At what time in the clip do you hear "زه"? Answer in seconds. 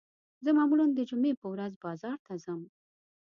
0.43-0.49